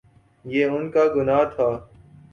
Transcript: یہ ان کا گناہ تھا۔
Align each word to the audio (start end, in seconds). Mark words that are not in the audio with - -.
یہ 0.45 0.65
ان 0.65 0.83
کا 0.91 1.03
گناہ 1.15 1.43
تھا۔ 1.55 1.69